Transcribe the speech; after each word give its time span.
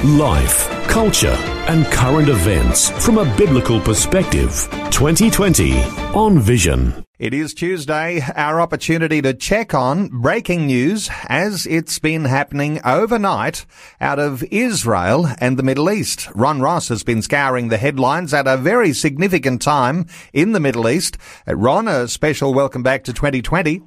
Life, 0.00 0.68
culture, 0.88 1.36
and 1.68 1.86
current 1.86 2.28
events 2.28 2.90
from 3.04 3.18
a 3.18 3.36
biblical 3.36 3.78
perspective. 3.78 4.68
2020 4.90 5.80
on 6.12 6.40
Vision. 6.40 7.04
It 7.20 7.32
is 7.32 7.54
Tuesday, 7.54 8.20
our 8.34 8.60
opportunity 8.60 9.22
to 9.22 9.32
check 9.32 9.74
on 9.74 10.08
breaking 10.08 10.66
news 10.66 11.08
as 11.28 11.66
it's 11.66 12.00
been 12.00 12.24
happening 12.24 12.80
overnight 12.84 13.64
out 14.00 14.18
of 14.18 14.42
Israel 14.50 15.28
and 15.38 15.56
the 15.56 15.62
Middle 15.62 15.88
East. 15.88 16.28
Ron 16.34 16.60
Ross 16.60 16.88
has 16.88 17.04
been 17.04 17.22
scouring 17.22 17.68
the 17.68 17.76
headlines 17.76 18.34
at 18.34 18.48
a 18.48 18.56
very 18.56 18.92
significant 18.92 19.62
time 19.62 20.06
in 20.32 20.50
the 20.50 20.58
Middle 20.58 20.88
East. 20.88 21.16
Uh, 21.46 21.54
Ron, 21.54 21.86
a 21.86 22.08
special 22.08 22.52
welcome 22.52 22.82
back 22.82 23.04
to 23.04 23.12
2020. 23.12 23.82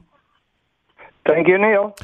Thank 1.28 1.48
you, 1.48 1.58
Neil. 1.58 1.96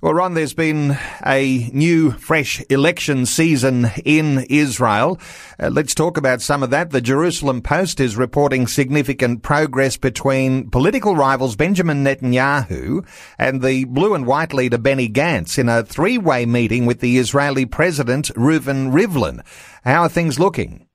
Well, 0.00 0.14
Ron, 0.14 0.32
there's 0.32 0.54
been 0.54 0.96
a 1.26 1.68
new, 1.74 2.12
fresh 2.12 2.62
election 2.70 3.26
season 3.26 3.90
in 4.06 4.46
Israel. 4.48 5.20
Uh, 5.62 5.68
let's 5.68 5.94
talk 5.94 6.16
about 6.16 6.40
some 6.40 6.62
of 6.62 6.70
that. 6.70 6.90
The 6.90 7.02
Jerusalem 7.02 7.60
Post 7.60 8.00
is 8.00 8.16
reporting 8.16 8.66
significant 8.66 9.42
progress 9.42 9.98
between 9.98 10.70
political 10.70 11.14
rivals 11.14 11.56
Benjamin 11.56 12.02
Netanyahu 12.02 13.06
and 13.38 13.60
the 13.60 13.84
blue 13.84 14.14
and 14.14 14.26
white 14.26 14.54
leader 14.54 14.78
Benny 14.78 15.10
Gantz 15.10 15.58
in 15.58 15.68
a 15.68 15.82
three-way 15.82 16.46
meeting 16.46 16.86
with 16.86 17.00
the 17.00 17.18
Israeli 17.18 17.66
president 17.66 18.28
Reuven 18.34 18.92
Rivlin. 18.92 19.44
How 19.84 20.04
are 20.04 20.08
things 20.08 20.38
looking? 20.38 20.86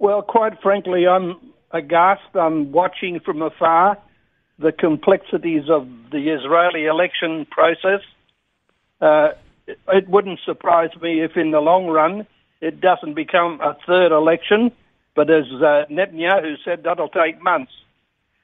Well, 0.00 0.22
quite 0.22 0.60
frankly, 0.60 1.06
I'm 1.06 1.36
aghast. 1.70 2.34
I'm 2.34 2.72
watching 2.72 3.20
from 3.24 3.40
afar 3.42 3.98
the 4.58 4.72
complexities 4.72 5.68
of 5.68 5.88
the 6.10 6.30
Israeli 6.30 6.86
election 6.86 7.46
process. 7.50 8.00
Uh, 9.00 9.30
it 9.66 10.08
wouldn't 10.08 10.40
surprise 10.44 10.90
me 11.00 11.20
if 11.20 11.36
in 11.36 11.50
the 11.50 11.60
long 11.60 11.86
run 11.86 12.26
it 12.60 12.80
doesn't 12.80 13.14
become 13.14 13.60
a 13.60 13.76
third 13.86 14.12
election, 14.12 14.72
but 15.14 15.30
as 15.30 15.44
uh, 15.52 15.84
Netanyahu 15.90 16.56
said, 16.64 16.84
that'll 16.84 17.08
take 17.08 17.42
months. 17.42 17.72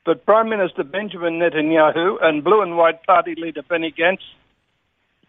But 0.05 0.27
Prime 0.27 0.49
Minister 0.49 0.83
Benjamin 0.83 1.39
Netanyahu 1.39 2.23
and 2.23 2.43
Blue 2.43 2.61
and 2.61 2.77
White 2.77 3.05
Party 3.05 3.35
leader 3.37 3.63
Benny 3.63 3.93
Gantz 3.97 4.23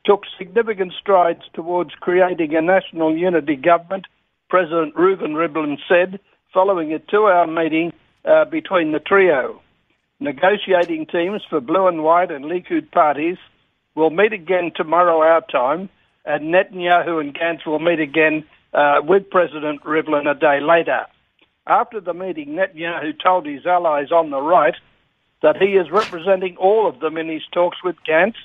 took 0.03 0.23
significant 0.37 0.93
strides 0.99 1.43
towards 1.53 1.91
creating 1.95 2.55
a 2.55 2.61
national 2.61 3.15
unity 3.15 3.55
government, 3.55 4.05
President 4.49 4.95
Reuven 4.95 5.35
Rivlin 5.35 5.77
said, 5.87 6.19
following 6.53 6.91
a 6.93 6.99
two-hour 6.99 7.47
meeting 7.47 7.93
uh, 8.25 8.45
between 8.45 8.91
the 8.91 8.99
trio. 8.99 9.61
Negotiating 10.19 11.07
teams 11.07 11.41
for 11.49 11.59
Blue 11.59 11.87
and 11.87 12.03
White 12.03 12.31
and 12.31 12.45
Likud 12.45 12.91
parties 12.91 13.37
will 13.95 14.09
meet 14.09 14.31
again 14.31 14.71
tomorrow 14.75 15.21
our 15.21 15.41
time, 15.41 15.89
and 16.25 16.53
Netanyahu 16.53 17.19
and 17.19 17.33
Gantz 17.33 17.65
will 17.65 17.79
meet 17.79 17.99
again 17.99 18.45
uh, 18.73 19.01
with 19.03 19.29
President 19.29 19.83
Rivlin 19.83 20.29
a 20.29 20.39
day 20.39 20.59
later. 20.61 21.05
After 21.67 21.99
the 21.99 22.13
meeting, 22.13 22.49
Netanyahu 22.49 23.19
told 23.21 23.45
his 23.45 23.65
allies 23.65 24.11
on 24.11 24.29
the 24.29 24.41
right 24.41 24.75
that 25.41 25.57
he 25.57 25.75
is 25.75 25.91
representing 25.91 26.55
all 26.57 26.87
of 26.87 26.99
them 26.99 27.17
in 27.17 27.27
his 27.27 27.43
talks 27.51 27.83
with 27.83 27.95
Gantz 28.07 28.37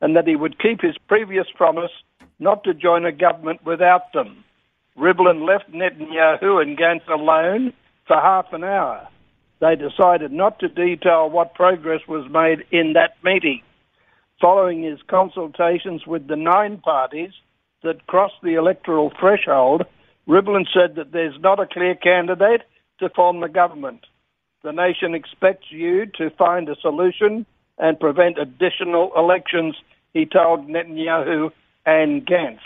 and 0.00 0.16
that 0.16 0.26
he 0.26 0.36
would 0.36 0.58
keep 0.58 0.80
his 0.80 0.96
previous 1.06 1.46
promise 1.54 1.92
not 2.38 2.64
to 2.64 2.74
join 2.74 3.04
a 3.04 3.12
government 3.12 3.64
without 3.64 4.12
them. 4.12 4.44
Rivlin 4.98 5.46
left 5.46 5.70
Netanyahu 5.70 6.60
and 6.60 6.76
Gantz 6.76 7.06
alone 7.08 7.72
for 8.06 8.16
half 8.16 8.52
an 8.52 8.64
hour 8.64 9.06
they 9.60 9.76
decided 9.76 10.32
not 10.32 10.58
to 10.60 10.68
detail 10.68 11.28
what 11.28 11.54
progress 11.54 12.00
was 12.08 12.30
made 12.30 12.64
in 12.70 12.94
that 12.94 13.16
meeting. 13.22 13.62
Following 14.40 14.82
his 14.82 14.98
consultations 15.06 16.06
with 16.06 16.26
the 16.26 16.36
nine 16.36 16.78
parties 16.78 17.32
that 17.82 18.06
crossed 18.06 18.40
the 18.42 18.54
electoral 18.54 19.12
threshold, 19.20 19.84
Rivlin 20.26 20.66
said 20.72 20.94
that 20.94 21.12
there's 21.12 21.38
not 21.40 21.60
a 21.60 21.66
clear 21.66 21.94
candidate 21.94 22.62
to 23.00 23.10
form 23.10 23.40
the 23.40 23.48
government. 23.48 24.06
The 24.62 24.72
nation 24.72 25.14
expects 25.14 25.66
you 25.70 26.06
to 26.16 26.30
find 26.30 26.68
a 26.68 26.76
solution 26.76 27.46
and 27.78 27.98
prevent 28.00 28.38
additional 28.38 29.10
elections, 29.16 29.74
he 30.12 30.26
told 30.26 30.68
Netanyahu 30.68 31.50
and 31.86 32.26
Gantz. 32.26 32.60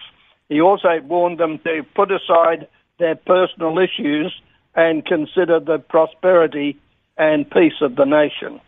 He 0.48 0.60
also 0.60 1.00
warned 1.00 1.38
them 1.38 1.58
to 1.60 1.82
put 1.94 2.10
aside 2.10 2.66
their 2.98 3.14
personal 3.14 3.78
issues 3.78 4.34
and 4.74 5.06
consider 5.06 5.60
the 5.60 5.78
prosperity 5.78 6.78
and 7.16 7.48
peace 7.50 7.80
of 7.80 7.96
the 7.96 8.04
nation. 8.04 8.60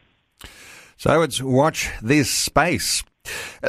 So 0.97 1.23
it's 1.23 1.43
watch 1.43 1.91
this 2.03 2.31
space. 2.31 3.03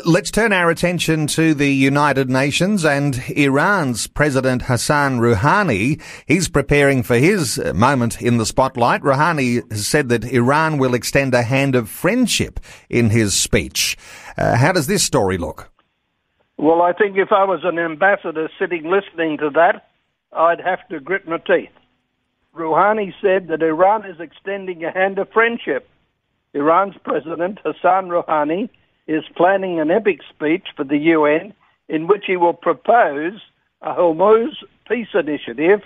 Let's 0.05 0.31
turn 0.31 0.53
our 0.53 0.69
attention 0.69 1.27
to 1.27 1.53
the 1.53 1.73
United 1.73 2.29
Nations 2.29 2.85
and 2.85 3.21
Iran's 3.35 4.05
President 4.07 4.63
Hassan 4.63 5.19
Rouhani. 5.19 6.01
He's 6.27 6.47
preparing 6.47 7.03
for 7.03 7.15
his 7.15 7.59
moment 7.73 8.21
in 8.21 8.37
the 8.37 8.45
spotlight. 8.45 9.01
Rouhani 9.01 9.69
has 9.71 9.87
said 9.87 10.09
that 10.09 10.25
Iran 10.25 10.77
will 10.77 10.93
extend 10.93 11.33
a 11.33 11.41
hand 11.41 11.75
of 11.75 11.89
friendship 11.89 12.59
in 12.89 13.09
his 13.09 13.33
speech. 13.33 13.97
Uh, 14.37 14.55
how 14.55 14.71
does 14.71 14.87
this 14.87 15.03
story 15.03 15.37
look? 15.37 15.71
Well, 16.57 16.81
I 16.81 16.93
think 16.93 17.17
if 17.17 17.31
I 17.31 17.43
was 17.43 17.61
an 17.63 17.79
ambassador 17.79 18.49
sitting 18.59 18.89
listening 18.89 19.37
to 19.39 19.49
that, 19.51 19.89
I'd 20.33 20.61
have 20.61 20.87
to 20.89 20.99
grit 20.99 21.27
my 21.27 21.37
teeth. 21.37 21.69
Rouhani 22.57 23.13
said 23.21 23.47
that 23.47 23.61
Iran 23.61 24.05
is 24.05 24.19
extending 24.19 24.83
a 24.83 24.91
hand 24.91 25.19
of 25.19 25.29
friendship. 25.29 25.87
Iran's 26.53 26.95
President 27.03 27.59
Hassan 27.63 28.09
Rouhani 28.09 28.69
is 29.07 29.23
planning 29.35 29.79
an 29.79 29.91
epic 29.91 30.19
speech 30.29 30.67
for 30.75 30.83
the 30.83 30.97
UN 30.97 31.53
in 31.87 32.07
which 32.07 32.25
he 32.25 32.35
will 32.35 32.53
propose 32.53 33.39
a 33.81 33.93
Hormuz 33.93 34.55
peace 34.87 35.07
initiative 35.13 35.81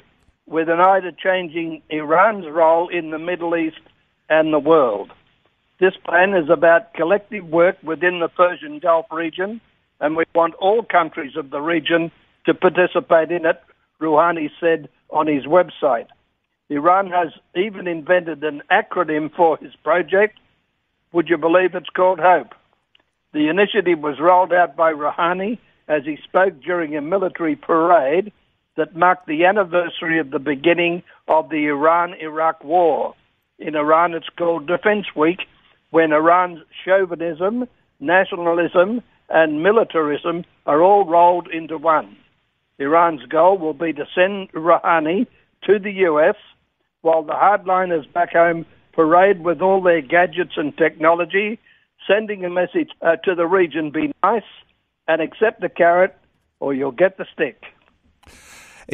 with 0.48 0.70
an 0.70 0.80
eye 0.80 1.02
to 1.02 1.12
changing 1.12 1.82
Iran's 1.90 2.48
role 2.48 2.88
in 2.88 3.12
the 3.12 3.20
Middle 3.20 3.56
East 3.56 3.82
and 4.30 4.54
the 4.54 4.60
world. 4.60 5.12
This 5.80 5.94
plan 6.06 6.34
is 6.34 6.50
about 6.50 6.94
collective 6.94 7.46
work 7.48 7.78
within 7.84 8.20
the 8.20 8.28
Persian 8.30 8.80
Gulf 8.80 9.08
region, 9.12 9.60
and 10.00 10.16
we 10.16 10.24
want 10.34 10.54
all 10.56 10.84
countries 10.84 11.36
of 11.36 11.50
the 11.50 11.62
region 11.62 12.12
to 12.46 12.54
participate 12.54 13.32
in 13.32 13.46
it, 13.46 13.62
Rouhani 14.00 14.50
said 14.60 14.90
on 15.10 15.28
his 15.28 15.46
website. 15.46 16.08
Iran 16.72 17.08
has 17.08 17.34
even 17.54 17.86
invented 17.86 18.42
an 18.46 18.62
acronym 18.72 19.30
for 19.36 19.58
his 19.58 19.76
project. 19.84 20.40
Would 21.12 21.28
you 21.28 21.38
believe 21.38 21.76
it's 21.76 21.90
called 21.90 22.20
HOPE? 22.20 22.56
The 23.34 23.50
initiative 23.50 24.00
was 24.00 24.22
rolled 24.22 24.54
out 24.54 24.78
by 24.78 24.94
Rouhani 24.94 25.60
as 25.90 26.06
he 26.06 26.18
spoke 26.24 26.62
during 26.62 26.96
a 26.96 27.02
military 27.02 27.58
parade 27.58 28.32
that 28.78 28.96
marked 28.96 29.28
the 29.28 29.44
anniversary 29.44 30.18
of 30.18 30.32
the 30.32 30.40
beginning 30.40 31.04
of 31.28 31.50
the 31.50 31.66
Iran-Iraq 31.68 32.64
war. 32.64 33.16
In 33.60 33.76
Iran, 33.76 34.14
it's 34.14 34.30
called 34.38 34.66
Defense 34.66 35.08
Week, 35.14 35.42
when 35.90 36.14
Iran's 36.14 36.64
chauvinism, 36.86 37.68
nationalism, 38.00 39.04
and 39.30 39.62
militarism 39.62 40.46
are 40.66 40.82
all 40.82 41.04
rolled 41.04 41.50
into 41.50 41.78
one. 41.78 42.16
Iran's 42.80 43.26
goal 43.26 43.58
will 43.58 43.74
be 43.74 43.92
to 43.92 44.08
send 44.16 44.54
Rouhani 44.54 45.28
to 45.64 45.78
the 45.78 45.92
US 46.08 46.38
while 47.02 47.24
the 47.24 47.34
hardliners 47.34 48.12
back 48.14 48.34
home 48.34 48.66
parade 48.94 49.44
with 49.44 49.62
all 49.62 49.82
their 49.82 50.02
gadgets 50.02 50.54
and 50.58 50.76
technology, 50.78 51.60
sending 52.08 52.46
a 52.46 52.50
message 52.50 52.90
uh, 53.02 53.16
to 53.18 53.36
the 53.36 53.46
region 53.46 53.92
be 53.92 54.12
nice 54.24 54.44
and 55.08 55.22
accept 55.22 55.62
the 55.62 55.70
carrot 55.70 56.16
or 56.60 56.74
you'll 56.74 56.92
get 56.92 57.18
the 57.18 57.26
stick. 57.34 57.64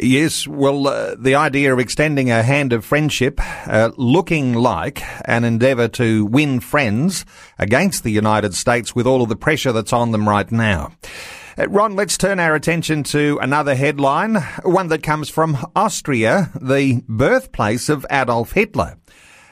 Yes, 0.00 0.46
well, 0.46 0.86
uh, 0.86 1.16
the 1.18 1.34
idea 1.34 1.72
of 1.72 1.80
extending 1.80 2.30
a 2.30 2.42
hand 2.42 2.72
of 2.72 2.84
friendship, 2.84 3.40
uh, 3.66 3.90
looking 3.96 4.54
like 4.54 5.02
an 5.24 5.44
endeavour 5.44 5.88
to 5.88 6.24
win 6.26 6.60
friends 6.60 7.24
against 7.58 8.04
the 8.04 8.10
United 8.10 8.54
States 8.54 8.94
with 8.94 9.06
all 9.06 9.22
of 9.22 9.28
the 9.28 9.36
pressure 9.36 9.72
that's 9.72 9.92
on 9.92 10.12
them 10.12 10.28
right 10.28 10.52
now. 10.52 10.92
Uh, 11.58 11.68
Ron, 11.70 11.96
let's 11.96 12.16
turn 12.16 12.38
our 12.38 12.54
attention 12.54 13.02
to 13.02 13.36
another 13.42 13.74
headline, 13.74 14.36
one 14.62 14.86
that 14.88 15.02
comes 15.02 15.28
from 15.28 15.58
Austria, 15.74 16.50
the 16.54 17.02
birthplace 17.08 17.88
of 17.88 18.06
Adolf 18.12 18.52
Hitler. 18.52 18.96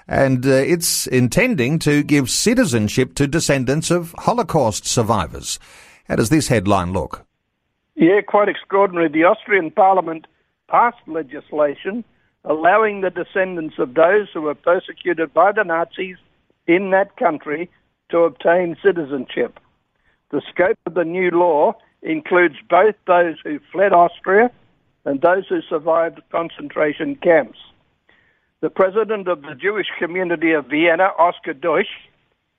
And 0.07 0.47
uh, 0.47 0.51
it's 0.51 1.09
intending 1.09 1.81
to 1.81 2.05
give 2.05 2.31
citizenship 2.31 3.15
to 3.15 3.27
descendants 3.27 3.91
of 3.91 4.15
Holocaust 4.19 4.87
survivors. 4.87 5.59
How 6.07 6.15
does 6.15 6.29
this 6.29 6.47
headline 6.47 6.93
look? 6.93 7.27
Yeah, 7.97 8.21
quite 8.21 8.49
extraordinary. 8.49 9.09
The 9.09 9.25
Austrian 9.25 9.73
Parliament 9.73 10.29
passed 10.69 11.09
legislation 11.09 12.05
allowing 12.45 13.01
the 13.01 13.11
descendants 13.11 13.81
of 13.81 13.95
those 13.95 14.29
who 14.33 14.43
were 14.43 14.55
persecuted 14.55 15.35
by 15.35 15.51
the 15.51 15.65
Nazis 15.65 16.19
in 16.69 16.91
that 16.91 17.17
country 17.17 17.69
to 18.11 18.19
obtain 18.19 18.77
citizenship. 18.81 19.59
The 20.31 20.41
scope 20.49 20.79
of 20.87 20.95
the 20.95 21.05
new 21.05 21.31
law 21.33 21.75
includes 22.03 22.57
both 22.69 22.95
those 23.07 23.37
who 23.43 23.59
fled 23.73 23.93
Austria 23.93 24.51
and 25.05 25.21
those 25.21 25.47
who 25.49 25.63
survived 25.63 26.21
concentration 26.31 27.17
camps. 27.17 27.59
The 28.61 28.71
president 28.71 29.29
of 29.29 29.43
the 29.43 29.55
Jewish 29.55 29.89
community 29.99 30.53
of 30.53 30.67
Vienna, 30.67 31.11
Oskar 31.19 31.55
Deutsch, 31.55 31.87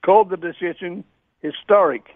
called 0.04 0.30
the 0.30 0.38
decision 0.38 1.04
historic. 1.42 2.16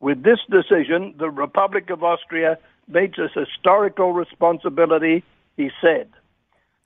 With 0.00 0.22
this 0.22 0.40
decision, 0.50 1.14
the 1.18 1.30
Republic 1.30 1.90
of 1.90 2.02
Austria 2.02 2.58
meets 2.88 3.18
its 3.18 3.34
historical 3.34 4.12
responsibility, 4.12 5.22
he 5.56 5.70
said. 5.80 6.08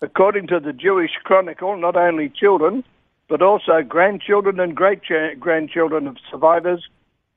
According 0.00 0.48
to 0.48 0.60
the 0.60 0.72
Jewish 0.72 1.12
Chronicle, 1.22 1.76
not 1.76 1.96
only 1.96 2.28
children, 2.28 2.84
but 3.28 3.40
also 3.40 3.82
grandchildren 3.82 4.60
and 4.60 4.76
great 4.76 5.00
grandchildren 5.38 6.06
of 6.06 6.16
survivors 6.30 6.88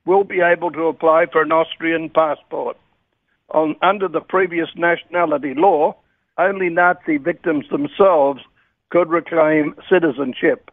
will 0.07 0.24
be 0.24 0.39
able 0.39 0.71
to 0.71 0.88
apply 0.88 1.25
for 1.31 1.42
an 1.42 1.51
Austrian 1.51 2.09
passport. 2.09 2.77
On, 3.54 3.75
under 3.81 4.07
the 4.07 4.21
previous 4.21 4.69
nationality 4.75 5.54
law, 5.54 5.95
only 6.38 6.69
Nazi 6.69 7.18
victims 7.18 7.65
themselves 7.69 8.42
could 8.89 9.09
reclaim 9.09 9.75
citizenship. 9.89 10.71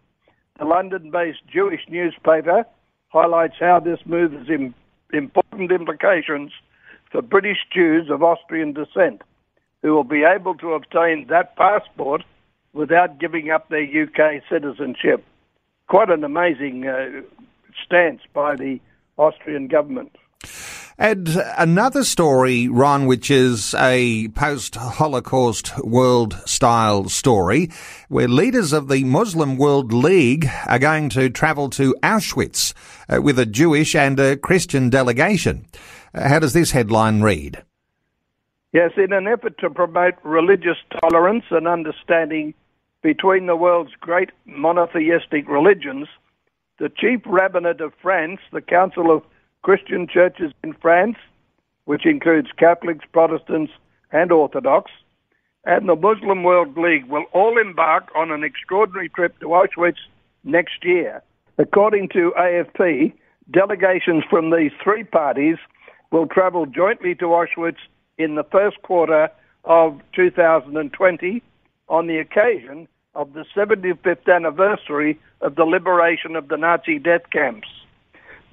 The 0.59 0.65
London 0.65 1.11
based 1.11 1.41
Jewish 1.53 1.81
newspaper 1.89 2.65
highlights 3.09 3.57
how 3.59 3.81
this 3.81 3.99
move 4.07 4.33
has 4.33 4.49
Im- 4.49 4.75
important 5.13 5.73
implications 5.73 6.53
for 7.11 7.23
British 7.23 7.59
Jews 7.73 8.09
of 8.11 8.23
Austrian 8.23 8.73
descent 8.73 9.23
who 9.83 9.93
will 9.95 10.05
be 10.05 10.25
able 10.25 10.55
to 10.57 10.73
obtain 10.75 11.27
that 11.29 11.57
passport 11.57 12.23
without 12.73 13.19
giving 13.19 13.51
up 13.51 13.69
their 13.69 13.83
UK 13.83 14.43
citizenship. 14.49 15.25
Quite 15.89 16.11
an 16.11 16.25
amazing 16.25 16.87
uh, 16.87 17.21
stance 17.85 18.23
by 18.33 18.57
the 18.57 18.81
Austrian 19.17 19.69
government. 19.69 20.17
And 20.97 21.29
another 21.59 22.05
story, 22.05 22.69
Ron, 22.69 23.07
which 23.07 23.29
is 23.29 23.75
a 23.75 24.29
post-Holocaust 24.29 25.77
world 25.83 26.41
style 26.47 27.09
story, 27.09 27.71
where 28.09 28.29
leaders 28.29 28.73
of 28.73 28.87
the 28.87 29.03
Muslim 29.03 29.57
World 29.57 29.93
League 29.93 30.49
are 30.69 30.79
going 30.79 31.09
to 31.11 31.31
travel 31.31 31.69
to 31.71 31.97
Auschwitz 32.01 32.75
uh, 33.09 33.21
with 33.21 33.41
a 33.41 33.47
Jewish 33.47 33.97
and 33.97 34.21
a 34.21 34.37
Christian 34.37 34.89
delegation. 34.89 35.67
Uh, 36.15 36.29
how 36.29 36.39
does 36.39 36.53
this 36.53 36.71
headline 36.71 37.23
read? 37.23 37.65
Yes, 38.73 38.93
in 38.97 39.13
an 39.13 39.27
effort 39.27 39.59
to 39.59 39.71
promote 39.71 40.15
religious 40.23 40.79
tolerance 41.01 41.45
and 41.51 41.67
understanding 41.67 42.55
between 43.03 43.47
the 43.47 43.57
world's 43.57 43.95
great 44.01 44.31
monotheistic 44.47 45.49
religions, 45.49 46.07
the 46.79 46.89
chief 46.89 47.21
rabbinate 47.27 47.81
of 47.81 47.93
France, 48.03 48.41
the 48.53 48.61
Council 48.61 49.11
of 49.11 49.23
Christian 49.63 50.07
churches 50.07 50.53
in 50.63 50.73
France, 50.75 51.17
which 51.85 52.07
includes 52.07 52.49
Catholics, 52.57 53.05
Protestants, 53.13 53.73
and 54.13 54.33
Orthodox, 54.33 54.91
and 55.65 55.89
the 55.89 55.97
Muslim 55.97 56.43
World 56.43 56.77
League 56.77 57.07
will 57.07 57.25
all 57.33 57.59
embark 57.59 58.09
on 58.15 58.31
an 58.31 58.45
extraordinary 58.45 59.09
trip 59.09 59.39
to 59.41 59.47
Auschwitz 59.47 59.99
next 60.45 60.85
year. 60.85 61.23
According 61.59 62.09
to 62.11 62.33
AFP, 62.39 63.13
delegations 63.51 64.25
from 64.29 64.51
these 64.51 64.73
three 64.83 65.05
parties 65.05 65.57
will 66.11 66.27
travel 66.27 66.67
jointly 66.67 67.15
to 67.17 67.27
Auschwitz 67.27 67.79
in 68.19 68.35
the 68.35 68.45
first 68.45 68.81
quarter 68.83 69.31
of 69.65 70.01
2020 70.15 71.43
on 71.89 72.07
the 72.07 72.19
occasion 72.19 72.89
of 73.15 73.33
the 73.33 73.45
75th 73.55 74.33
anniversary 74.33 75.19
of 75.41 75.55
the 75.55 75.65
liberation 75.65 76.37
of 76.37 76.49
the 76.49 76.57
Nazi 76.57 76.99
death 76.99 77.31
camps. 77.31 77.69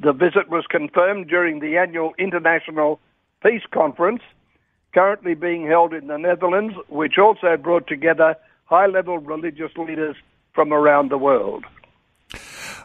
The 0.02 0.14
visit 0.14 0.50
was 0.50 0.66
confirmed 0.70 1.28
during 1.28 1.60
the 1.60 1.78
annual 1.78 2.14
International 2.18 3.00
Peace 3.44 3.64
Conference, 3.72 4.22
currently 4.94 5.36
being 5.36 5.66
held 5.66 5.94
in 5.94 6.08
the 6.08 6.18
Netherlands, 6.18 6.76
which 6.90 7.18
also 7.18 7.58
brought 7.58 7.88
together 7.88 8.36
high 8.66 8.88
level 8.88 9.20
religious 9.20 9.72
leaders 9.78 10.16
from 10.54 10.74
around 10.74 11.10
the 11.10 11.18
world. 11.18 11.66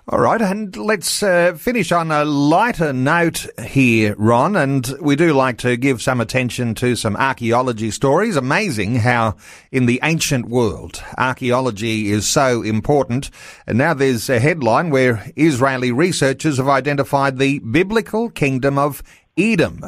All 0.08 0.20
right, 0.20 0.40
and 0.40 0.76
let's 0.76 1.20
uh, 1.20 1.54
finish 1.54 1.90
on 1.90 2.12
a 2.12 2.24
lighter 2.24 2.92
note 2.92 3.44
here, 3.60 4.14
Ron. 4.16 4.54
And 4.54 4.86
we 5.00 5.16
do 5.16 5.32
like 5.32 5.58
to 5.58 5.76
give 5.76 6.00
some 6.00 6.20
attention 6.20 6.76
to 6.76 6.94
some 6.94 7.16
archaeology 7.16 7.90
stories. 7.90 8.36
Amazing 8.36 8.94
how 8.94 9.34
in 9.72 9.86
the 9.86 9.98
ancient 10.04 10.48
world 10.48 11.02
archaeology 11.18 12.12
is 12.12 12.28
so 12.28 12.62
important. 12.62 13.30
And 13.66 13.78
now 13.78 13.94
there's 13.94 14.30
a 14.30 14.38
headline 14.38 14.90
where 14.90 15.28
Israeli 15.34 15.90
researchers 15.90 16.58
have 16.58 16.68
identified 16.68 17.38
the 17.38 17.58
biblical 17.58 18.30
kingdom 18.30 18.78
of 18.78 19.02
Edom. 19.36 19.82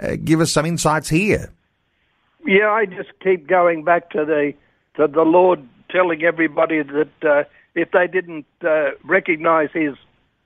Uh, 0.00 0.16
give 0.16 0.40
us 0.40 0.50
some 0.50 0.66
insights 0.66 1.10
here. 1.10 1.52
Yeah, 2.44 2.70
I 2.70 2.86
just 2.86 3.10
keep 3.22 3.46
going 3.46 3.84
back 3.84 4.10
to 4.10 4.24
the 4.24 4.52
to 4.96 5.06
the 5.06 5.22
Lord 5.22 5.60
telling 5.90 6.22
everybody 6.22 6.82
that. 6.82 7.08
Uh, 7.22 7.44
if 7.78 7.92
they 7.92 8.08
didn't 8.08 8.46
uh, 8.66 8.90
recognize 9.04 9.68
his 9.72 9.94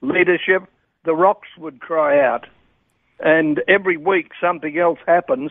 leadership, 0.02 0.64
the 1.04 1.14
rocks 1.14 1.48
would 1.56 1.80
cry 1.80 2.20
out. 2.20 2.46
And 3.20 3.62
every 3.68 3.96
week 3.96 4.32
something 4.40 4.76
else 4.78 4.98
happens 5.06 5.50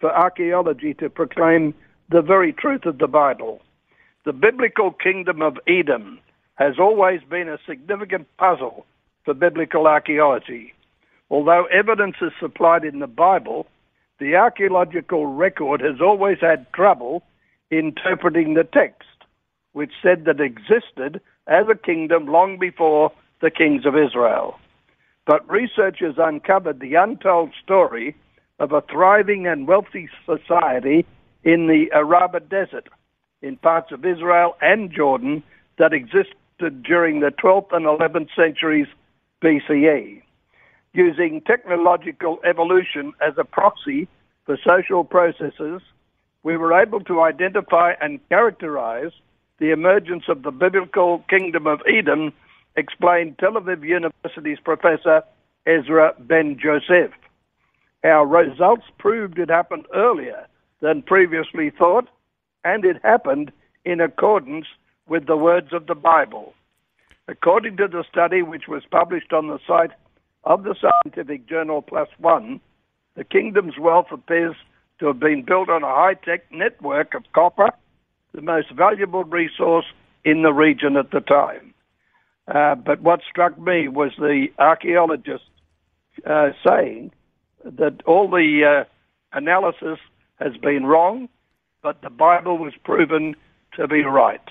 for 0.00 0.14
archaeology 0.14 0.92
to 0.94 1.08
proclaim 1.08 1.74
the 2.10 2.20
very 2.20 2.52
truth 2.52 2.84
of 2.84 2.98
the 2.98 3.06
Bible. 3.06 3.62
The 4.24 4.34
biblical 4.34 4.90
kingdom 4.90 5.40
of 5.40 5.58
Edom 5.66 6.18
has 6.56 6.78
always 6.78 7.20
been 7.22 7.48
a 7.48 7.58
significant 7.66 8.26
puzzle 8.36 8.84
for 9.24 9.32
biblical 9.32 9.86
archaeology. 9.86 10.74
Although 11.30 11.64
evidence 11.66 12.16
is 12.20 12.32
supplied 12.38 12.84
in 12.84 12.98
the 12.98 13.06
Bible, 13.06 13.66
the 14.18 14.36
archaeological 14.36 15.26
record 15.26 15.80
has 15.80 16.00
always 16.00 16.38
had 16.40 16.70
trouble 16.74 17.22
interpreting 17.70 18.54
the 18.54 18.64
text 18.64 19.08
which 19.74 19.92
said 20.02 20.24
that 20.24 20.40
existed 20.40 21.20
as 21.46 21.66
a 21.68 21.74
kingdom 21.74 22.26
long 22.26 22.58
before 22.58 23.12
the 23.40 23.50
kings 23.50 23.84
of 23.84 23.96
Israel. 23.96 24.58
But 25.26 25.48
researchers 25.50 26.14
uncovered 26.16 26.80
the 26.80 26.94
untold 26.94 27.50
story 27.62 28.16
of 28.58 28.72
a 28.72 28.80
thriving 28.82 29.46
and 29.46 29.68
wealthy 29.68 30.08
society 30.24 31.04
in 31.42 31.66
the 31.66 31.92
Araba 31.92 32.40
Desert 32.40 32.88
in 33.42 33.56
parts 33.56 33.92
of 33.92 34.04
Israel 34.04 34.56
and 34.62 34.90
Jordan 34.90 35.42
that 35.76 35.92
existed 35.92 36.82
during 36.82 37.20
the 37.20 37.30
12th 37.30 37.72
and 37.72 37.84
11th 37.84 38.34
centuries 38.34 38.86
BCE. 39.42 40.22
Using 40.92 41.40
technological 41.40 42.38
evolution 42.44 43.12
as 43.20 43.34
a 43.36 43.44
proxy 43.44 44.06
for 44.46 44.56
social 44.64 45.04
processes, 45.04 45.82
we 46.44 46.56
were 46.56 46.72
able 46.72 47.00
to 47.00 47.22
identify 47.22 47.94
and 48.00 48.26
characterize 48.28 49.10
the 49.64 49.70
emergence 49.70 50.24
of 50.28 50.42
the 50.42 50.50
biblical 50.50 51.24
kingdom 51.30 51.66
of 51.66 51.80
Edom, 51.88 52.34
explained 52.76 53.38
Tel 53.38 53.52
Aviv 53.52 53.82
University's 53.82 54.58
Professor 54.62 55.22
Ezra 55.64 56.12
Ben 56.18 56.58
Joseph. 56.62 57.12
Our 58.04 58.26
results 58.26 58.84
proved 58.98 59.38
it 59.38 59.48
happened 59.48 59.86
earlier 59.94 60.46
than 60.80 61.00
previously 61.00 61.70
thought, 61.70 62.10
and 62.62 62.84
it 62.84 63.00
happened 63.02 63.52
in 63.86 64.02
accordance 64.02 64.66
with 65.08 65.24
the 65.24 65.38
words 65.38 65.72
of 65.72 65.86
the 65.86 65.94
Bible. 65.94 66.52
According 67.26 67.78
to 67.78 67.88
the 67.88 68.04
study, 68.06 68.42
which 68.42 68.68
was 68.68 68.82
published 68.90 69.32
on 69.32 69.46
the 69.46 69.60
site 69.66 69.92
of 70.44 70.64
the 70.64 70.74
scientific 70.78 71.46
journal 71.48 71.82
One, 72.18 72.60
the 73.16 73.24
kingdom's 73.24 73.78
wealth 73.78 74.08
appears 74.12 74.56
to 74.98 75.06
have 75.06 75.20
been 75.20 75.42
built 75.42 75.70
on 75.70 75.82
a 75.82 75.86
high 75.86 76.18
tech 76.22 76.52
network 76.52 77.14
of 77.14 77.22
copper, 77.32 77.70
the 78.34 78.42
most 78.42 78.70
valuable 78.72 79.24
resource 79.24 79.86
in 80.24 80.42
the 80.42 80.52
region 80.52 80.96
at 80.96 81.10
the 81.10 81.20
time. 81.20 81.74
Uh, 82.48 82.74
but 82.74 83.00
what 83.00 83.20
struck 83.28 83.58
me 83.58 83.88
was 83.88 84.12
the 84.18 84.48
archaeologist 84.58 85.44
uh, 86.26 86.50
saying 86.66 87.10
that 87.64 88.02
all 88.06 88.28
the 88.28 88.84
uh, 88.84 89.36
analysis 89.36 89.98
has 90.36 90.56
been 90.58 90.84
wrong, 90.84 91.28
but 91.82 92.02
the 92.02 92.10
Bible 92.10 92.58
was 92.58 92.74
proven 92.84 93.34
to 93.76 93.88
be 93.88 94.02
right. 94.02 94.42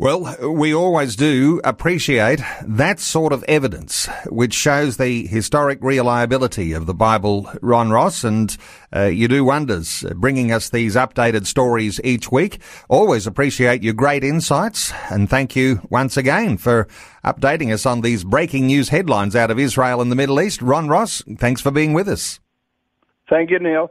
Well, 0.00 0.34
we 0.54 0.74
always 0.74 1.14
do 1.14 1.60
appreciate 1.62 2.40
that 2.64 3.00
sort 3.00 3.34
of 3.34 3.44
evidence, 3.46 4.08
which 4.30 4.54
shows 4.54 4.96
the 4.96 5.26
historic 5.26 5.78
reliability 5.82 6.72
of 6.72 6.86
the 6.86 6.94
Bible, 6.94 7.52
Ron 7.60 7.90
Ross, 7.90 8.24
and 8.24 8.56
uh, 8.96 9.08
you 9.08 9.28
do 9.28 9.44
wonders 9.44 10.02
bringing 10.16 10.52
us 10.52 10.70
these 10.70 10.96
updated 10.96 11.44
stories 11.44 12.00
each 12.02 12.32
week. 12.32 12.62
Always 12.88 13.26
appreciate 13.26 13.82
your 13.82 13.92
great 13.92 14.24
insights, 14.24 14.90
and 15.10 15.28
thank 15.28 15.54
you 15.54 15.86
once 15.90 16.16
again 16.16 16.56
for 16.56 16.88
updating 17.22 17.70
us 17.70 17.84
on 17.84 18.00
these 18.00 18.24
breaking 18.24 18.68
news 18.68 18.88
headlines 18.88 19.36
out 19.36 19.50
of 19.50 19.58
Israel 19.58 20.00
and 20.00 20.10
the 20.10 20.16
Middle 20.16 20.40
East. 20.40 20.62
Ron 20.62 20.88
Ross, 20.88 21.22
thanks 21.36 21.60
for 21.60 21.70
being 21.70 21.92
with 21.92 22.08
us. 22.08 22.40
Thank 23.28 23.50
you, 23.50 23.58
Neil. 23.58 23.90